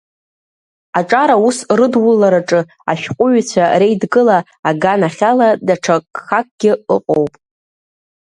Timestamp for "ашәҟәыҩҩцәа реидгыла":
2.91-4.37